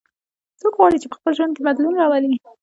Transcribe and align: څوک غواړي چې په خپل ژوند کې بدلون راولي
څوک 0.59 0.73
غواړي 0.79 0.97
چې 1.01 1.07
په 1.09 1.15
خپل 1.19 1.31
ژوند 1.37 1.53
کې 1.55 1.65
بدلون 1.67 1.93
راولي 1.97 2.31